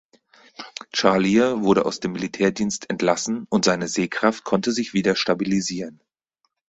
Charlier 0.93 1.61
wurde 1.61 1.85
aus 1.85 1.99
dem 1.99 2.13
Militärdienst 2.13 2.89
entlassen 2.89 3.45
und 3.51 3.65
seine 3.65 3.87
Sehkraft 3.87 4.43
konnte 4.43 4.71
sich 4.71 4.95
wieder 4.95 5.15
stabilisieren. 5.15 6.01